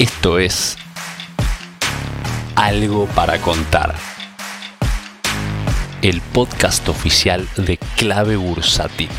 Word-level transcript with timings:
Esto 0.00 0.38
es 0.38 0.78
Algo 2.56 3.04
para 3.08 3.38
contar. 3.42 3.94
El 6.00 6.22
podcast 6.22 6.88
oficial 6.88 7.46
de 7.58 7.76
Clave 7.98 8.36
Bursátil. 8.36 9.10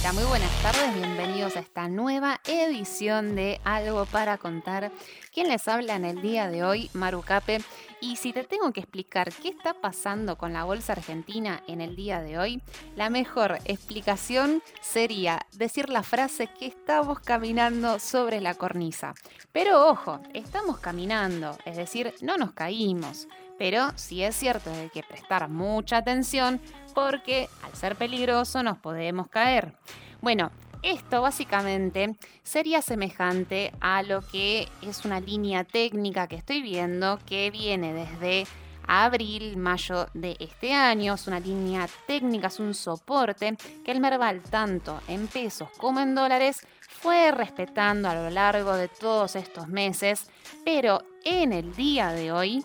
Hola, 0.00 0.12
muy 0.12 0.24
buenas 0.24 0.50
tardes, 0.62 0.94
bienvenidos 0.94 1.56
a 1.56 1.60
esta 1.60 1.88
nueva 1.88 2.42
edición 2.46 3.36
de 3.36 3.58
Algo 3.64 4.04
para 4.04 4.36
contar. 4.36 4.92
¿Quién 5.32 5.48
les 5.48 5.66
habla 5.68 5.96
en 5.96 6.04
el 6.04 6.20
día 6.20 6.48
de 6.48 6.62
hoy? 6.62 6.90
Maru 6.92 7.22
Cape. 7.22 7.62
Y 8.02 8.16
si 8.16 8.32
te 8.32 8.42
tengo 8.42 8.72
que 8.72 8.80
explicar 8.80 9.32
qué 9.32 9.48
está 9.48 9.74
pasando 9.74 10.36
con 10.36 10.52
la 10.52 10.64
bolsa 10.64 10.94
argentina 10.94 11.62
en 11.68 11.80
el 11.80 11.94
día 11.94 12.20
de 12.20 12.36
hoy, 12.36 12.60
la 12.96 13.10
mejor 13.10 13.60
explicación 13.64 14.60
sería 14.80 15.46
decir 15.52 15.88
la 15.88 16.02
frase 16.02 16.48
que 16.48 16.66
estamos 16.66 17.20
caminando 17.20 18.00
sobre 18.00 18.40
la 18.40 18.54
cornisa. 18.54 19.14
Pero 19.52 19.86
ojo, 19.88 20.18
estamos 20.34 20.78
caminando, 20.78 21.56
es 21.64 21.76
decir, 21.76 22.12
no 22.22 22.36
nos 22.36 22.54
caímos. 22.54 23.28
Pero 23.56 23.92
sí 23.94 24.24
es 24.24 24.34
cierto 24.34 24.72
hay 24.72 24.90
que 24.90 25.04
prestar 25.04 25.48
mucha 25.48 25.98
atención 25.98 26.60
porque 26.96 27.48
al 27.62 27.72
ser 27.76 27.94
peligroso 27.94 28.64
nos 28.64 28.78
podemos 28.78 29.28
caer. 29.28 29.76
Bueno, 30.20 30.50
esto 30.82 31.22
básicamente 31.22 32.16
sería 32.42 32.82
semejante 32.82 33.72
a 33.80 34.02
lo 34.02 34.20
que 34.20 34.68
es 34.82 35.04
una 35.04 35.20
línea 35.20 35.64
técnica 35.64 36.26
que 36.26 36.36
estoy 36.36 36.62
viendo 36.62 37.18
que 37.24 37.50
viene 37.50 37.94
desde 37.94 38.46
abril, 38.86 39.56
mayo 39.56 40.08
de 40.14 40.36
este 40.40 40.72
año. 40.74 41.14
Es 41.14 41.26
una 41.26 41.40
línea 41.40 41.88
técnica, 42.06 42.48
es 42.48 42.58
un 42.58 42.74
soporte 42.74 43.56
que 43.84 43.92
el 43.92 44.00
Merval, 44.00 44.42
tanto 44.42 45.00
en 45.08 45.28
pesos 45.28 45.68
como 45.78 46.00
en 46.00 46.14
dólares, 46.14 46.66
fue 46.88 47.30
respetando 47.32 48.08
a 48.08 48.14
lo 48.14 48.30
largo 48.30 48.74
de 48.74 48.88
todos 48.88 49.36
estos 49.36 49.68
meses, 49.68 50.30
pero 50.64 51.02
en 51.24 51.52
el 51.52 51.74
día 51.74 52.12
de 52.12 52.32
hoy, 52.32 52.64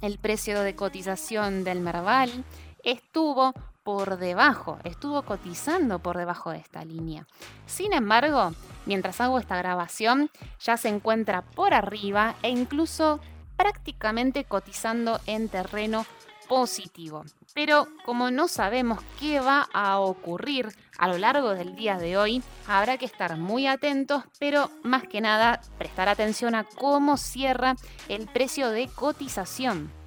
el 0.00 0.18
precio 0.18 0.62
de 0.62 0.74
cotización 0.74 1.62
del 1.62 1.80
Merval 1.80 2.44
estuvo 2.82 3.52
por 3.82 4.18
debajo, 4.18 4.78
estuvo 4.84 5.22
cotizando 5.22 5.98
por 5.98 6.16
debajo 6.16 6.50
de 6.50 6.58
esta 6.58 6.84
línea. 6.84 7.26
Sin 7.66 7.92
embargo, 7.92 8.52
mientras 8.86 9.20
hago 9.20 9.38
esta 9.38 9.56
grabación, 9.56 10.30
ya 10.60 10.76
se 10.76 10.88
encuentra 10.88 11.42
por 11.42 11.74
arriba 11.74 12.36
e 12.42 12.50
incluso 12.50 13.20
prácticamente 13.56 14.44
cotizando 14.44 15.20
en 15.26 15.48
terreno 15.48 16.06
positivo. 16.48 17.24
Pero 17.54 17.86
como 18.04 18.30
no 18.30 18.48
sabemos 18.48 19.00
qué 19.18 19.40
va 19.40 19.68
a 19.72 20.00
ocurrir 20.00 20.68
a 20.98 21.08
lo 21.08 21.18
largo 21.18 21.54
del 21.54 21.76
día 21.76 21.96
de 21.96 22.16
hoy, 22.16 22.42
habrá 22.66 22.98
que 22.98 23.06
estar 23.06 23.36
muy 23.36 23.66
atentos, 23.66 24.24
pero 24.38 24.70
más 24.82 25.04
que 25.04 25.20
nada 25.20 25.60
prestar 25.78 26.08
atención 26.08 26.54
a 26.54 26.64
cómo 26.64 27.16
cierra 27.16 27.76
el 28.08 28.26
precio 28.26 28.70
de 28.70 28.88
cotización. 28.88 29.99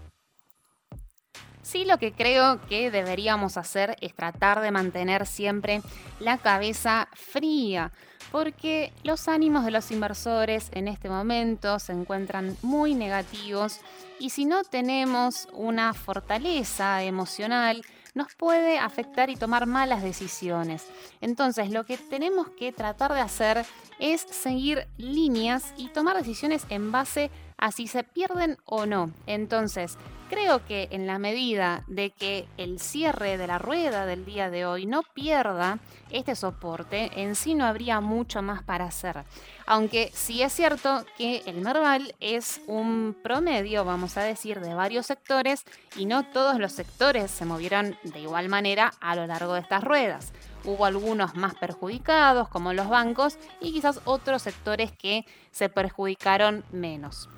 Sí, 1.74 1.86
lo 1.86 1.98
que 1.98 2.14
creo 2.14 2.62
que 2.70 2.92
deberíamos 2.92 3.58
hacer 3.58 3.98
es 4.00 4.14
tratar 4.14 4.62
de 4.62 4.70
mantener 4.70 5.26
siempre 5.26 5.82
la 6.20 6.38
cabeza 6.38 7.08
fría, 7.14 7.92
porque 8.32 8.94
los 9.02 9.28
ánimos 9.28 9.66
de 9.66 9.72
los 9.72 9.90
inversores 9.90 10.70
en 10.74 10.88
este 10.88 11.10
momento 11.10 11.80
se 11.80 11.94
encuentran 11.94 12.56
muy 12.62 12.94
negativos 12.94 13.80
y 14.20 14.30
si 14.30 14.46
no 14.46 14.64
tenemos 14.64 15.48
una 15.52 15.96
fortaleza 15.96 17.02
emocional, 17.02 17.84
nos 18.14 18.36
puede 18.36 18.78
afectar 18.78 19.32
y 19.32 19.36
tomar 19.36 19.66
malas 19.66 20.04
decisiones. 20.04 20.86
Entonces, 21.22 21.72
lo 21.72 21.86
que 21.86 21.98
tenemos 21.98 22.50
que 22.50 22.72
tratar 22.72 23.16
de 23.16 23.22
hacer 23.22 23.66
es 23.98 24.22
seguir 24.22 24.88
líneas 24.98 25.74
y 25.76 25.88
tomar 25.88 26.18
decisiones 26.18 26.68
en 26.70 26.92
base 26.92 27.32
a 27.53 27.53
si 27.72 27.88
se 27.88 28.04
pierden 28.04 28.58
o 28.66 28.86
no. 28.86 29.12
Entonces, 29.26 29.98
creo 30.30 30.66
que 30.66 30.88
en 30.92 31.06
la 31.06 31.20
medida 31.20 31.84
de 31.88 32.10
que 32.10 32.48
el 32.58 32.80
cierre 32.80 33.38
de 33.38 33.48
la 33.48 33.60
rueda 33.60 34.06
del 34.06 34.26
día 34.26 34.50
de 34.50 34.66
hoy 34.66 34.86
no 34.86 35.04
pierda 35.04 35.78
este 36.10 36.36
soporte, 36.36 37.12
en 37.22 37.36
sí 37.36 37.54
no 37.54 37.66
habría 37.66 38.02
mucho 38.02 38.42
más 38.42 38.64
para 38.64 38.86
hacer. 38.86 39.26
Aunque 39.66 40.12
sí 40.14 40.42
es 40.42 40.52
cierto 40.52 41.06
que 41.18 41.44
el 41.46 41.62
Merval 41.62 42.16
es 42.20 42.62
un 42.68 43.16
promedio, 43.22 43.86
vamos 43.86 44.18
a 44.18 44.24
decir, 44.24 44.60
de 44.60 44.74
varios 44.74 45.06
sectores 45.06 45.66
y 45.96 46.06
no 46.06 46.24
todos 46.24 46.60
los 46.60 46.72
sectores 46.72 47.30
se 47.30 47.46
movieron 47.46 47.96
de 48.04 48.20
igual 48.20 48.50
manera 48.50 48.94
a 49.00 49.16
lo 49.16 49.28
largo 49.28 49.54
de 49.54 49.62
estas 49.62 49.84
ruedas. 49.84 50.34
Hubo 50.66 50.86
algunos 50.86 51.36
más 51.36 51.56
perjudicados, 51.56 52.48
como 52.48 52.74
los 52.74 52.90
bancos, 52.90 53.38
y 53.60 53.74
quizás 53.74 54.00
otros 54.06 54.42
sectores 54.42 54.92
que 54.92 55.26
se 55.52 55.70
perjudicaron 55.70 56.64
menos. 56.72 57.30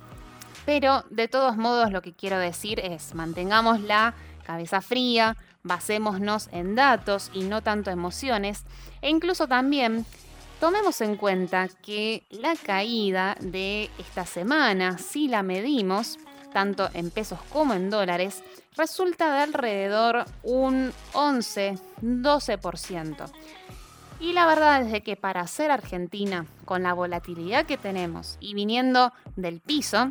Pero 0.66 1.04
de 1.08 1.28
todos 1.28 1.56
modos 1.56 1.90
lo 1.92 2.02
que 2.02 2.12
quiero 2.12 2.38
decir 2.38 2.80
es 2.80 3.14
mantengamos 3.14 3.80
la 3.80 4.12
cabeza 4.44 4.82
fría, 4.82 5.38
basémonos 5.62 6.50
en 6.52 6.74
datos 6.74 7.30
y 7.32 7.44
no 7.44 7.62
tanto 7.62 7.90
emociones. 7.90 8.64
E 9.00 9.08
incluso 9.08 9.48
también 9.48 10.04
tomemos 10.60 11.00
en 11.00 11.16
cuenta 11.16 11.68
que 11.82 12.24
la 12.30 12.54
caída 12.56 13.38
de 13.40 13.90
esta 13.98 14.26
semana, 14.26 14.98
si 14.98 15.28
la 15.28 15.42
medimos, 15.42 16.18
tanto 16.52 16.90
en 16.94 17.10
pesos 17.10 17.40
como 17.52 17.74
en 17.74 17.90
dólares, 17.90 18.44
resulta 18.76 19.34
de 19.34 19.40
alrededor 19.40 20.24
un 20.42 20.92
11-12%. 21.12 23.30
Y 24.18 24.32
la 24.32 24.46
verdad 24.46 24.80
es 24.82 25.02
que 25.02 25.16
para 25.16 25.46
ser 25.46 25.70
Argentina, 25.70 26.46
con 26.64 26.82
la 26.82 26.94
volatilidad 26.94 27.66
que 27.66 27.76
tenemos 27.76 28.38
y 28.40 28.54
viniendo 28.54 29.12
del 29.36 29.60
piso, 29.60 30.10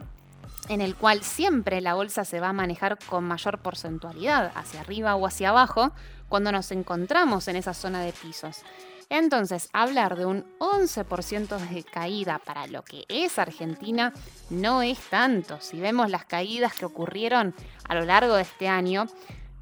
en 0.70 0.82
el 0.82 0.96
cual 0.96 1.24
siempre 1.24 1.82
la 1.82 1.94
bolsa 1.94 2.26
se 2.26 2.40
va 2.40 2.50
a 2.50 2.54
manejar 2.54 2.98
con 3.08 3.24
mayor 3.24 3.60
porcentualidad, 3.60 4.52
hacia 4.56 4.82
arriba 4.82 5.16
o 5.16 5.28
hacia 5.28 5.50
abajo, 5.50 5.92
cuando 6.30 6.52
nos 6.52 6.72
encontramos 6.72 7.48
en 7.48 7.56
esa 7.56 7.74
zona 7.74 8.02
de 8.02 8.14
pisos. 8.14 8.64
Entonces, 9.10 9.70
hablar 9.72 10.18
de 10.18 10.26
un 10.26 10.46
11% 10.60 11.58
de 11.58 11.84
caída 11.84 12.40
para 12.40 12.66
lo 12.68 12.84
que 12.84 13.06
es 13.08 13.38
Argentina 13.38 14.14
no 14.50 14.82
es 14.82 14.98
tanto. 15.10 15.60
Si 15.62 15.80
vemos 15.80 16.10
las 16.10 16.26
caídas 16.26 16.74
que 16.74 16.86
ocurrieron 16.86 17.54
a 17.88 17.94
lo 17.94 18.04
largo 18.04 18.36
de 18.36 18.42
este 18.42 18.68
año, 18.68 19.06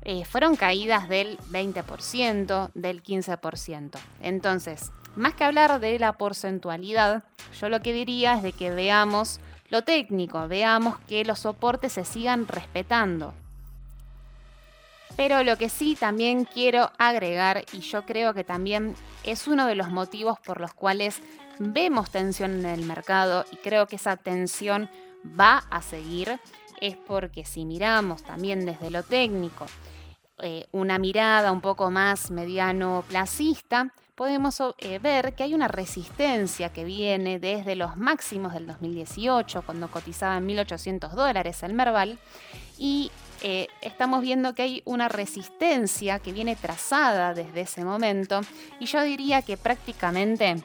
eh, 0.03 0.23
fueron 0.25 0.55
caídas 0.55 1.09
del 1.09 1.37
20%, 1.49 2.71
del 2.73 3.03
15%. 3.03 3.99
Entonces, 4.21 4.91
más 5.15 5.33
que 5.33 5.43
hablar 5.43 5.79
de 5.79 5.99
la 5.99 6.13
porcentualidad, 6.13 7.23
yo 7.59 7.69
lo 7.69 7.81
que 7.81 7.93
diría 7.93 8.35
es 8.35 8.43
de 8.43 8.53
que 8.53 8.71
veamos 8.71 9.39
lo 9.73 9.83
técnico, 9.83 10.47
veamos 10.47 10.99
que 11.07 11.25
los 11.25 11.39
soportes 11.39 11.93
se 11.93 12.05
sigan 12.05 12.47
respetando. 12.47 13.33
Pero 15.15 15.43
lo 15.43 15.57
que 15.57 15.67
sí 15.67 15.97
también 15.99 16.45
quiero 16.45 16.91
agregar, 16.99 17.65
y 17.73 17.79
yo 17.79 18.05
creo 18.05 18.35
que 18.35 18.43
también 18.43 18.95
es 19.23 19.47
uno 19.47 19.65
de 19.65 19.73
los 19.73 19.89
motivos 19.89 20.39
por 20.39 20.61
los 20.61 20.75
cuales 20.75 21.23
vemos 21.57 22.11
tensión 22.11 22.51
en 22.59 22.65
el 22.67 22.85
mercado 22.85 23.45
y 23.51 23.55
creo 23.55 23.87
que 23.87 23.95
esa 23.95 24.15
tensión 24.15 24.91
va 25.39 25.63
a 25.71 25.81
seguir, 25.81 26.39
es 26.79 26.95
porque 26.95 27.43
si 27.43 27.65
miramos 27.65 28.21
también 28.21 28.67
desde 28.67 28.91
lo 28.91 29.01
técnico, 29.01 29.65
eh, 30.37 30.67
una 30.71 30.99
mirada 30.99 31.51
un 31.51 31.61
poco 31.61 31.89
más 31.89 32.29
mediano 32.29 33.03
placista, 33.07 33.91
podemos 34.15 34.61
eh, 34.77 34.99
ver 34.99 35.33
que 35.33 35.43
hay 35.43 35.53
una 35.53 35.67
resistencia 35.67 36.69
que 36.69 36.83
viene 36.83 37.39
desde 37.39 37.75
los 37.75 37.97
máximos 37.97 38.53
del 38.53 38.67
2018, 38.67 39.63
cuando 39.63 39.89
cotizaba 39.89 40.37
en 40.37 40.47
1.800 40.47 41.11
dólares 41.11 41.63
el 41.63 41.73
Merval, 41.73 42.19
y 42.77 43.11
eh, 43.41 43.67
estamos 43.81 44.21
viendo 44.21 44.53
que 44.53 44.61
hay 44.61 44.81
una 44.85 45.09
resistencia 45.09 46.19
que 46.19 46.31
viene 46.31 46.55
trazada 46.55 47.33
desde 47.33 47.61
ese 47.61 47.83
momento, 47.83 48.41
y 48.79 48.85
yo 48.85 49.01
diría 49.01 49.41
que 49.41 49.57
prácticamente 49.57 50.63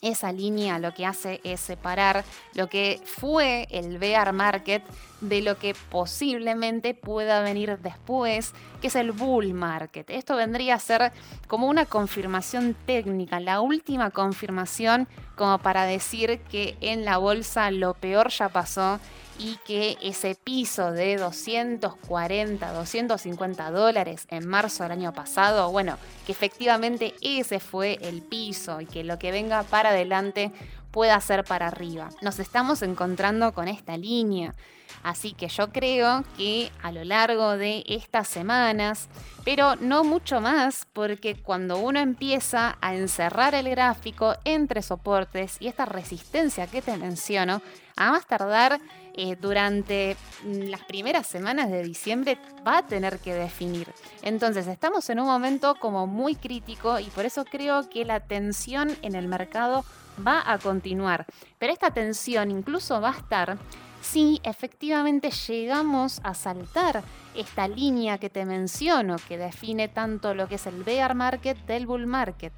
esa 0.00 0.32
línea 0.32 0.78
lo 0.78 0.94
que 0.94 1.06
hace 1.06 1.40
es 1.44 1.60
separar 1.60 2.24
lo 2.54 2.68
que 2.68 3.00
fue 3.04 3.66
el 3.70 3.98
bear 3.98 4.32
market 4.32 4.82
de 5.20 5.42
lo 5.42 5.58
que 5.58 5.74
posiblemente 5.90 6.94
pueda 6.94 7.42
venir 7.42 7.78
después, 7.78 8.52
que 8.80 8.86
es 8.86 8.96
el 8.96 9.12
bull 9.12 9.52
market. 9.52 10.08
Esto 10.10 10.36
vendría 10.36 10.74
a 10.74 10.78
ser 10.78 11.12
como 11.48 11.66
una 11.66 11.86
confirmación 11.86 12.76
técnica, 12.86 13.40
la 13.40 13.60
última 13.60 14.10
confirmación 14.10 15.08
como 15.36 15.58
para 15.58 15.84
decir 15.84 16.40
que 16.50 16.76
en 16.80 17.04
la 17.04 17.18
bolsa 17.18 17.70
lo 17.70 17.94
peor 17.94 18.30
ya 18.30 18.48
pasó 18.48 19.00
y 19.38 19.56
que 19.64 19.96
ese 20.02 20.34
piso 20.34 20.92
de 20.92 21.16
240, 21.16 22.72
250 22.72 23.70
dólares 23.70 24.26
en 24.30 24.46
marzo 24.46 24.82
del 24.82 24.92
año 24.92 25.12
pasado, 25.12 25.70
bueno, 25.70 25.96
que 26.26 26.32
efectivamente 26.32 27.14
ese 27.22 27.60
fue 27.60 27.98
el 28.02 28.22
piso 28.22 28.80
y 28.80 28.86
que 28.86 29.04
lo 29.04 29.18
que 29.18 29.30
venga 29.30 29.62
para 29.62 29.90
adelante 29.90 30.52
pueda 30.90 31.20
ser 31.20 31.44
para 31.44 31.68
arriba. 31.68 32.08
Nos 32.22 32.38
estamos 32.38 32.82
encontrando 32.82 33.52
con 33.52 33.68
esta 33.68 33.96
línea. 33.96 34.54
Así 35.02 35.32
que 35.32 35.48
yo 35.48 35.70
creo 35.70 36.24
que 36.36 36.72
a 36.82 36.90
lo 36.90 37.04
largo 37.04 37.56
de 37.56 37.84
estas 37.86 38.26
semanas, 38.26 39.08
pero 39.44 39.76
no 39.76 40.02
mucho 40.02 40.40
más, 40.40 40.86
porque 40.92 41.36
cuando 41.36 41.78
uno 41.78 42.00
empieza 42.00 42.78
a 42.80 42.94
encerrar 42.94 43.54
el 43.54 43.68
gráfico 43.70 44.34
entre 44.44 44.82
soportes 44.82 45.56
y 45.60 45.68
esta 45.68 45.84
resistencia 45.84 46.66
que 46.66 46.82
te 46.82 46.96
menciono, 46.96 47.62
a 47.98 48.12
más 48.12 48.26
tardar 48.26 48.80
eh, 49.14 49.36
durante 49.40 50.16
mm, 50.44 50.70
las 50.70 50.84
primeras 50.84 51.26
semanas 51.26 51.70
de 51.70 51.82
diciembre 51.82 52.38
va 52.66 52.78
a 52.78 52.86
tener 52.86 53.18
que 53.18 53.34
definir. 53.34 53.88
Entonces 54.22 54.66
estamos 54.68 55.10
en 55.10 55.18
un 55.18 55.26
momento 55.26 55.74
como 55.74 56.06
muy 56.06 56.36
crítico 56.36 57.00
y 57.00 57.06
por 57.06 57.26
eso 57.26 57.44
creo 57.44 57.90
que 57.90 58.04
la 58.04 58.20
tensión 58.20 58.96
en 59.02 59.16
el 59.16 59.26
mercado 59.26 59.84
va 60.24 60.42
a 60.46 60.58
continuar. 60.58 61.26
Pero 61.58 61.72
esta 61.72 61.90
tensión 61.90 62.50
incluso 62.52 63.00
va 63.00 63.10
a 63.10 63.18
estar 63.18 63.58
si 64.00 64.40
efectivamente 64.44 65.30
llegamos 65.30 66.20
a 66.22 66.32
saltar 66.34 67.02
esta 67.34 67.66
línea 67.66 68.18
que 68.18 68.30
te 68.30 68.44
menciono, 68.44 69.16
que 69.26 69.36
define 69.36 69.88
tanto 69.88 70.34
lo 70.34 70.46
que 70.46 70.54
es 70.54 70.66
el 70.68 70.84
bear 70.84 71.16
market 71.16 71.58
del 71.66 71.86
bull 71.86 72.06
market. 72.06 72.52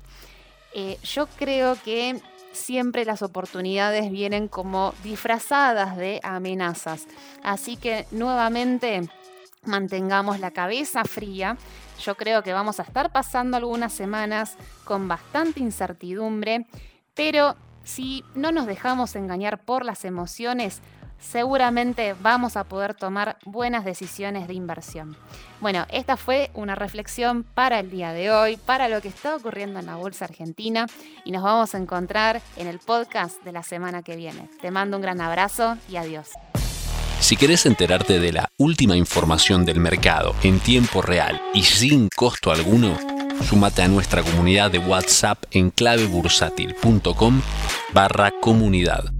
Eh, 0.75 0.99
yo 1.03 1.27
creo 1.27 1.77
que 1.83 2.21
siempre 2.53 3.05
las 3.05 3.23
oportunidades 3.23 4.11
vienen 4.11 4.49
como 4.49 4.95
disfrazadas 5.03 5.97
de 5.97 6.21
amenazas. 6.23 7.07
Así 7.43 7.77
que 7.77 8.07
nuevamente 8.11 9.09
mantengamos 9.65 10.41
la 10.41 10.51
cabeza 10.51 11.05
fría. 11.05 11.57
Yo 12.03 12.15
creo 12.15 12.43
que 12.43 12.53
vamos 12.53 12.81
a 12.81 12.83
estar 12.83 13.13
pasando 13.13 13.57
algunas 13.57 13.93
semanas 13.93 14.57
con 14.85 15.09
bastante 15.09 15.61
incertidumbre, 15.61 16.67
pero 17.15 17.57
si 17.85 18.25
no 18.35 18.53
nos 18.53 18.67
dejamos 18.67 19.17
engañar 19.17 19.63
por 19.63 19.85
las 19.85 20.05
emociones, 20.05 20.81
seguramente 21.21 22.15
vamos 22.21 22.57
a 22.57 22.65
poder 22.65 22.95
tomar 22.95 23.37
buenas 23.45 23.85
decisiones 23.85 24.49
de 24.49 24.55
inversión. 24.55 25.17
Bueno, 25.61 25.87
esta 25.91 26.17
fue 26.17 26.51
una 26.55 26.75
reflexión 26.75 27.45
para 27.45 27.79
el 27.81 27.91
día 27.91 28.13
de 28.13 28.31
hoy, 28.31 28.57
para 28.57 28.89
lo 28.89 29.01
que 29.01 29.09
está 29.09 29.37
ocurriendo 29.37 29.79
en 29.79 29.87
la 29.87 29.97
Bolsa 29.97 30.25
Argentina 30.25 30.87
y 31.25 31.33
nos 31.33 31.43
vamos 31.43 31.75
a 31.75 31.79
encontrar 31.79 32.41
en 32.57 32.67
el 32.67 32.79
podcast 32.79 33.43
de 33.45 33.53
la 33.53 33.63
semana 33.63 34.03
que 34.03 34.17
viene. 34.17 34.49
Te 34.61 34.71
mando 34.71 34.97
un 34.97 35.03
gran 35.03 35.21
abrazo 35.21 35.77
y 35.89 35.97
adiós. 35.97 36.31
Si 37.21 37.37
querés 37.37 37.67
enterarte 37.67 38.19
de 38.19 38.33
la 38.33 38.49
última 38.57 38.97
información 38.97 39.67
del 39.67 39.79
mercado 39.79 40.35
en 40.43 40.59
tiempo 40.59 41.03
real 41.03 41.41
y 41.53 41.65
sin 41.65 42.09
costo 42.09 42.51
alguno, 42.51 42.97
súmate 43.45 43.83
a 43.83 43.89
nuestra 43.89 44.23
comunidad 44.23 44.71
de 44.71 44.79
WhatsApp 44.79 45.45
en 45.51 45.71
clavebursátil.com 45.71 47.43
barra 47.93 48.33
comunidad 48.41 49.20